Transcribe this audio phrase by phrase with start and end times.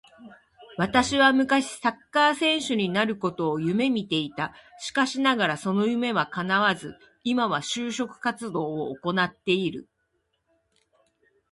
[0.79, 4.51] 私は昔サッカー選手になることを夢見ていた。
[4.79, 9.87] しかしながらその夢は叶わず、今は就職活動を行っている